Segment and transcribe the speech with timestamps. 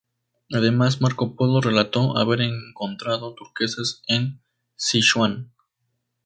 [0.51, 4.41] Además, Marco Polo relató haber encontrado turquesas en
[4.75, 5.51] Sichuan.